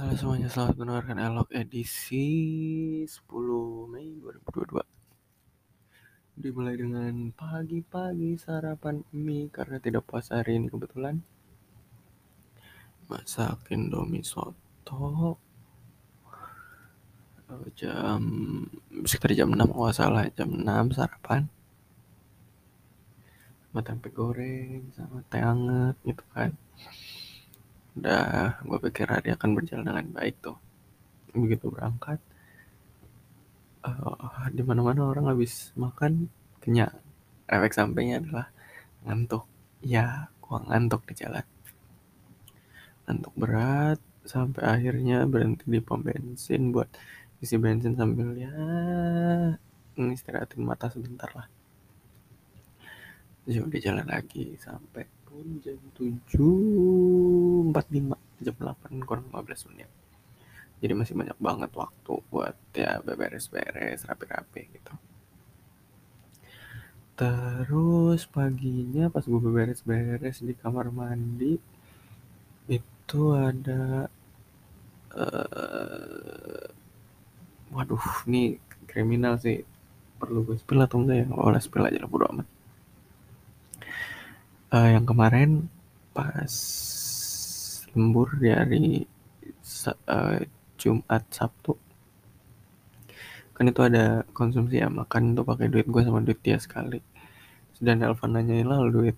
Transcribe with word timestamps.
Halo 0.00 0.16
semuanya, 0.16 0.48
selamat 0.48 0.80
mendengarkan 0.80 1.20
Elok 1.20 1.52
edisi 1.52 2.24
10 3.04 3.20
Mei 3.92 4.16
2022 4.16 4.80
Dimulai 6.40 6.72
dengan 6.72 7.28
pagi-pagi 7.36 8.32
sarapan 8.40 9.04
mie 9.12 9.52
karena 9.52 9.76
tidak 9.76 10.08
puasa 10.08 10.40
hari 10.40 10.56
ini 10.56 10.72
kebetulan. 10.72 11.20
Masakin 13.12 13.92
domi 13.92 14.24
soto. 14.24 15.36
Jam, 17.76 18.24
sekitar 19.04 19.36
jam 19.36 19.52
6 19.52 19.68
kalau 19.68 19.92
salah, 19.92 20.24
jam 20.32 20.48
6 20.48 20.96
sarapan. 20.96 21.44
Sama 23.68 23.84
tempe 23.84 24.08
goreng, 24.08 24.80
sama 24.96 25.20
teh 25.28 25.44
hangat 25.44 25.92
gitu 26.08 26.24
kan 26.32 26.56
Udah, 28.00 28.56
gue 28.64 28.78
pikir 28.88 29.04
hari 29.12 29.28
akan 29.36 29.52
berjalan 29.52 29.84
dengan 29.84 30.08
baik 30.16 30.40
tuh. 30.40 30.56
Begitu 31.36 31.68
berangkat, 31.68 32.16
uh, 33.84 34.48
di 34.52 34.62
mana-mana 34.64 35.08
orang 35.08 35.28
habis 35.28 35.72
makan 35.76 36.28
kenyang. 36.64 36.96
Efek 37.44 37.76
sampingnya 37.76 38.24
adalah 38.24 38.46
ngantuk. 39.04 39.44
Ya, 39.84 40.32
gua 40.44 40.64
ngantuk 40.64 41.04
di 41.08 41.14
jalan. 41.16 41.44
Ngantuk 43.04 43.34
berat 43.36 44.00
sampai 44.24 44.62
akhirnya 44.64 45.24
berhenti 45.24 45.64
di 45.66 45.80
pom 45.80 46.04
bensin 46.04 46.70
buat 46.72 46.86
isi 47.40 47.56
bensin 47.56 47.96
sambil 47.96 48.36
ya 48.36 48.52
istirahatin 49.96 50.64
mata 50.64 50.92
sebentar 50.92 51.28
lah. 51.32 51.48
Udah 53.44 53.80
jalan 53.80 54.06
lagi 54.06 54.54
sampai 54.60 55.08
pun 55.24 55.58
jam 55.64 55.80
7.45 57.72 58.44
jam 58.44 58.56
8 58.56 59.06
kurang 59.08 59.26
15 59.32 59.68
menit. 59.72 59.88
Jadi 60.80 60.92
masih 60.96 61.14
banyak 61.14 61.36
banget 61.36 61.70
waktu 61.76 62.14
buat 62.32 62.56
ya 62.72 63.04
beres-beres 63.04 64.08
rapi-rapi 64.08 64.62
gitu. 64.72 64.94
Terus 67.20 68.24
paginya 68.24 69.12
pas 69.12 69.20
gue 69.28 69.36
beres-beres 69.36 70.40
di 70.40 70.56
kamar 70.56 70.88
mandi 70.88 71.60
itu 72.64 73.22
ada 73.36 74.08
uh, 75.12 76.64
waduh 77.76 78.06
ini 78.24 78.56
kriminal 78.88 79.36
sih. 79.36 79.60
Perlu 80.16 80.48
gue 80.48 80.56
spill 80.56 80.80
atau 80.80 81.04
enggak 81.04 81.24
ya? 81.24 81.26
Boleh 81.28 81.60
spill 81.60 81.84
aja 81.84 82.00
lah 82.00 82.08
bodo 82.08 82.24
amat. 82.32 82.48
Uh, 84.72 84.88
yang 84.96 85.04
kemarin 85.04 85.68
pas 86.16 86.52
lembur 87.94 88.38
di 88.38 88.48
hari 88.50 88.84
uh, 90.06 90.38
Jumat 90.78 91.24
Sabtu. 91.28 91.74
Kan 93.52 93.68
itu 93.68 93.80
ada 93.84 94.24
konsumsi 94.32 94.80
ya 94.80 94.88
makan 94.88 95.36
tuh 95.36 95.44
pakai 95.44 95.68
duit 95.68 95.84
gue 95.90 96.02
sama 96.02 96.24
duit 96.24 96.40
dia 96.40 96.56
sekali. 96.56 97.02
Dan 97.80 98.00
telepon 98.00 98.36
nanyain 98.36 98.68
lah 98.68 98.84
duit 98.88 99.16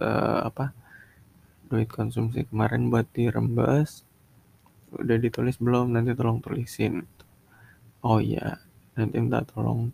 uh, 0.00 0.44
apa 0.44 0.72
duit 1.68 1.88
konsumsi 1.88 2.48
kemarin 2.48 2.88
buat 2.88 3.08
dirembes 3.12 4.04
udah 4.94 5.16
ditulis 5.20 5.60
belum? 5.60 5.92
Nanti 5.92 6.16
tolong 6.16 6.40
tulisin. 6.40 7.04
Oh 8.04 8.22
iya 8.22 8.62
nanti 8.96 9.18
minta 9.20 9.42
tolong 9.44 9.92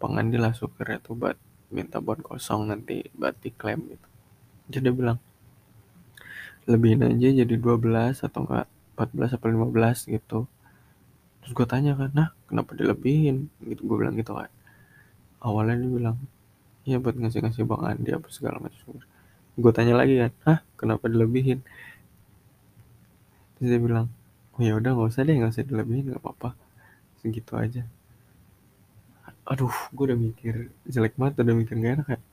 pengandil 0.00 0.44
lah 0.44 0.52
supir 0.52 1.00
itu 1.00 1.16
buat 1.16 1.38
minta 1.72 1.98
buat 2.02 2.20
kosong 2.20 2.70
nanti 2.72 3.06
buat 3.14 3.36
diklaim 3.40 3.88
gitu. 3.88 4.08
Jadi 4.74 4.88
bilang 4.90 5.18
lebihin 6.64 7.04
aja 7.04 7.28
jadi 7.44 7.54
12 7.60 8.24
atau 8.24 8.40
enggak 8.48 8.66
14 8.96 9.36
atau 9.36 9.46
15 9.50 10.14
gitu. 10.14 10.38
Terus 11.44 11.52
gue 11.52 11.66
tanya 11.68 11.92
kan 11.98 12.10
nah 12.14 12.28
kenapa 12.48 12.72
dilebihin? 12.72 13.52
Gitu 13.60 13.84
gue 13.84 13.96
bilang 14.00 14.16
gitu 14.16 14.32
kan. 14.32 14.50
Awalnya 15.44 15.84
dia 15.84 15.90
bilang 15.92 16.16
iya 16.88 16.96
buat 17.00 17.16
ngasih-ngasih 17.16 17.64
bang 17.68 17.82
Andi 17.84 18.10
apa 18.16 18.28
segala 18.32 18.56
macam. 18.60 19.00
Gue 19.54 19.72
tanya 19.76 19.94
lagi 19.98 20.14
kan 20.20 20.32
ah 20.48 20.58
kenapa 20.80 21.04
dilebihin? 21.12 21.60
Terus 23.58 23.68
dia 23.68 23.80
bilang 23.80 24.08
oh 24.56 24.62
ya 24.62 24.78
udah 24.78 24.90
nggak 24.94 25.10
usah 25.10 25.22
deh 25.26 25.34
nggak 25.36 25.52
usah 25.52 25.64
dilebihin 25.68 26.04
nggak 26.12 26.22
apa-apa. 26.22 26.56
Segitu 27.20 27.52
aja. 27.60 27.82
Aduh 29.44 29.74
gue 29.92 30.04
udah 30.08 30.18
mikir 30.18 30.72
jelek 30.88 31.20
banget 31.20 31.44
udah 31.44 31.56
mikir 31.56 31.76
gak 31.76 31.92
enak 32.00 32.06
kayak 32.08 32.24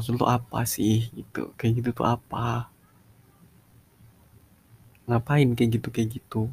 maksud 0.00 0.16
lu 0.16 0.24
apa 0.24 0.64
sih? 0.64 1.12
Gitu 1.12 1.52
kayak 1.60 1.72
gitu 1.84 1.90
tuh 1.98 2.06
apa? 2.08 2.72
Ngapain 5.08 5.48
kayak 5.52 5.70
gitu 5.76 5.88
kayak 5.92 6.08
gitu? 6.16 6.48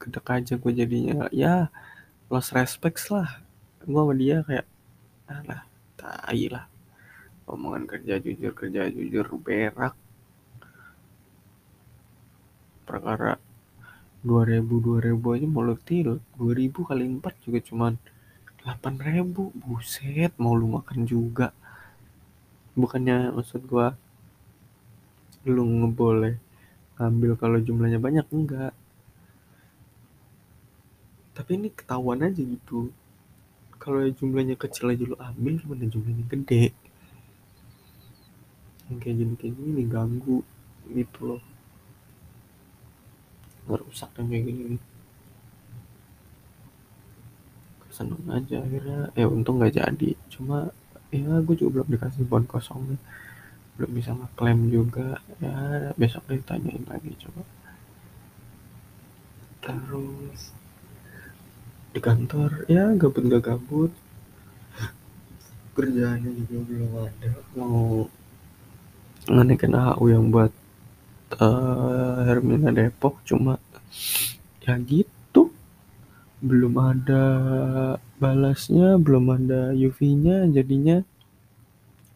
Gedek 0.00 0.26
aja 0.32 0.54
gue 0.56 0.72
jadinya. 0.80 1.28
Ya 1.28 1.68
lost 2.32 2.56
respect 2.56 3.04
lah. 3.12 3.28
Gue 3.84 4.00
sama 4.00 4.14
dia 4.16 4.40
kayak 4.48 4.64
alah 5.28 5.73
tai 5.98 6.44
lah. 6.50 6.66
Omongan 7.44 7.84
kerja 7.84 8.14
jujur 8.24 8.52
kerja 8.56 8.88
jujur 8.88 9.26
berak. 9.40 9.94
Perkara 12.84 13.36
2000 14.24 14.64
2000 14.64 15.36
aja 15.36 15.46
mau 15.48 15.60
lu 15.60 15.76
til 15.76 16.20
2000 16.40 16.88
kali 16.88 17.04
4 17.20 17.44
juga 17.44 17.58
cuman 17.60 17.92
8000 18.64 19.52
buset 19.60 20.32
mau 20.40 20.56
lu 20.56 20.66
makan 20.72 21.04
juga. 21.04 21.52
Bukannya 22.72 23.30
maksud 23.36 23.68
gua 23.68 23.92
lu 25.44 25.62
ngeboleh 25.62 26.40
ambil 26.96 27.36
kalau 27.36 27.60
jumlahnya 27.60 28.00
banyak? 28.00 28.24
Enggak. 28.32 28.72
Tapi 31.36 31.50
ini 31.60 31.68
ketahuan 31.68 32.24
aja 32.24 32.40
gitu 32.40 32.88
kalau 33.84 34.00
jumlahnya 34.16 34.56
kecil 34.56 34.88
aja 34.88 35.04
lu 35.04 35.16
ambil 35.20 35.60
mana 35.68 35.84
jumlahnya 35.84 36.24
gede. 36.24 36.72
Yang 38.88 38.98
kayak 39.04 39.16
gini 39.20 39.34
kayak 39.36 39.54
gini 39.60 39.82
ganggu 39.84 40.40
gitu 40.88 41.20
loh. 41.28 41.42
Ngerusak 43.68 44.08
yang 44.16 44.28
kayak 44.32 44.44
gini 44.48 44.62
nih. 44.72 44.82
Seneng 47.92 48.24
aja 48.32 48.56
akhirnya. 48.64 49.12
Eh 49.12 49.28
untung 49.28 49.60
nggak 49.60 49.76
jadi. 49.76 50.10
Cuma 50.32 50.72
ya 51.12 51.44
gue 51.44 51.52
juga 51.52 51.84
belum 51.84 51.88
dikasih 51.92 52.24
bon 52.24 52.48
kosong 52.48 52.96
belum 53.76 53.90
bisa 53.92 54.16
ngeklaim 54.16 54.72
juga. 54.72 55.20
Ya 55.44 55.92
besok 56.00 56.24
ditanyain 56.32 56.88
lagi 56.88 57.12
coba. 57.20 57.44
Terus 59.60 60.63
di 61.94 62.00
kantor. 62.02 62.66
Ya 62.66 62.90
gabut 62.98 63.22
gak 63.30 63.44
gabut. 63.46 63.92
Kerjaannya 65.78 66.30
juga 66.42 66.58
belum 66.66 66.92
ada. 66.98 67.30
Mau 67.54 68.10
ngenekin 69.30 69.72
AU 69.72 70.04
yang 70.10 70.28
buat 70.28 70.52
uh, 71.38 72.26
Hermina 72.26 72.74
Depok 72.74 73.22
cuma 73.22 73.62
ya 74.66 74.74
gitu. 74.82 75.54
Belum 76.42 76.74
ada 76.82 77.24
balasnya 78.18 78.98
belum 78.98 79.24
ada 79.30 79.70
UV-nya 79.72 80.50
jadinya 80.50 81.00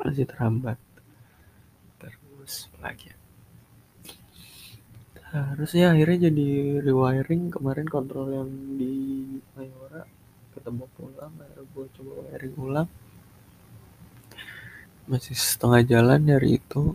masih 0.02 0.26
terhambat. 0.26 0.78
Terus 1.98 2.70
lagi 2.82 3.18
harus 5.28 5.76
ya 5.76 5.92
akhirnya 5.92 6.32
jadi 6.32 6.80
rewiring 6.80 7.52
kemarin 7.52 7.84
kontrol 7.84 8.32
yang 8.32 8.48
di 8.80 8.96
Mayora 9.52 10.08
kita 10.56 10.72
bawa 10.72 10.88
pulang 10.96 11.32
akhirnya 11.36 11.64
gue 11.68 11.86
coba 11.98 12.30
wiring 12.30 12.56
ulang. 12.62 12.88
Masih 15.10 15.34
setengah 15.34 15.82
jalan 15.82 16.22
dari 16.22 16.62
itu. 16.62 16.94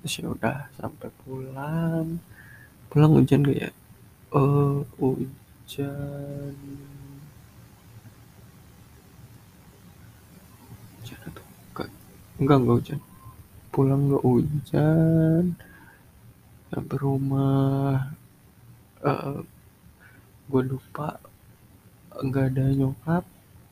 Terus 0.00 0.14
ya 0.24 0.26
udah 0.32 0.72
sampai 0.80 1.12
pulang. 1.20 2.16
Pulang 2.88 3.12
hujan 3.12 3.44
gak 3.44 3.68
ya? 3.68 3.70
Uh, 4.32 4.80
hujan. 4.96 6.56
Hujan 10.96 11.18
atau 11.28 11.44
enggak? 11.44 11.88
Enggak 12.40 12.56
enggak 12.56 12.76
hujan. 12.80 13.00
Pulang 13.68 14.00
enggak 14.08 14.24
hujan. 14.24 15.44
Sampai 16.72 16.96
rumah. 16.96 18.16
Uh, 19.04 19.44
gue 20.48 20.62
lupa. 20.64 21.20
Nggak 22.16 22.56
ada 22.56 22.64
nyokap. 22.72 23.24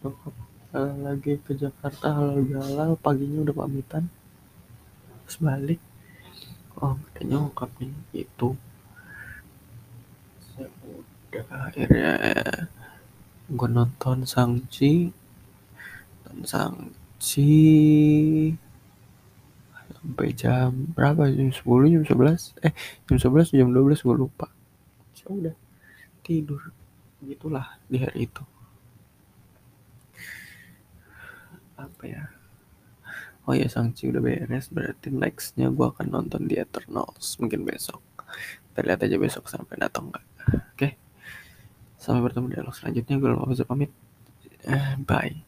Nyokap 0.04 0.45
lagi 0.82 1.40
ke 1.40 1.56
Jakarta 1.56 2.12
halal 2.12 2.44
halal 2.44 2.90
paginya 3.00 3.44
udah 3.44 3.56
pamitan. 3.64 4.04
Terus 5.24 5.38
balik 5.40 5.80
oh 6.80 7.00
gak 7.16 7.24
nyokap 7.24 7.70
nih 7.80 7.92
itu. 8.12 8.52
Ya 10.56 10.68
udah 10.68 11.46
akhirnya 11.72 12.12
gue 13.48 13.68
nonton 13.68 14.28
Sangchi. 14.28 15.08
Nonton 16.24 16.44
Sangchi 16.44 17.52
sampai 19.96 20.30
jam 20.36 20.92
berapa? 20.92 21.32
Jam 21.32 21.48
10 21.50 21.92
jam 21.92 22.02
11 22.04 22.64
eh 22.66 22.72
jam 23.08 23.16
11 23.16 23.56
jam 23.56 23.68
12 23.72 24.04
gue 24.04 24.16
lupa. 24.16 24.52
Ya 25.16 25.26
udah 25.32 25.56
tidur. 26.20 26.60
Gitulah 27.24 27.80
di 27.88 27.98
hari 28.04 28.28
itu 28.28 28.44
apa 31.76 32.02
ya? 32.04 32.24
Oh 33.46 33.54
ya 33.54 33.70
Sangchi 33.70 34.10
udah 34.10 34.20
beres. 34.20 34.68
Berarti 34.72 35.14
nextnya 35.14 35.70
gue 35.70 35.86
akan 35.86 36.06
nonton 36.10 36.50
di 36.50 36.58
Eternals 36.58 37.38
mungkin 37.38 37.62
besok. 37.62 38.02
Kita 38.74 38.82
aja 38.82 39.16
besok 39.16 39.46
sampai 39.46 39.78
datang 39.78 40.10
nggak. 40.10 40.24
Oke. 40.74 40.88
Sampai 41.96 42.26
bertemu 42.26 42.46
di 42.50 42.54
dialog 42.58 42.74
selanjutnya. 42.74 43.16
Gue 43.22 43.30
lupa 43.32 43.64
pamit. 43.64 43.90
Eh, 44.66 44.98
bye 44.98 45.45